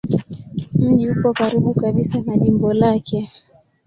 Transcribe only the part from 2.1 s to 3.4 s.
na jimbo lake.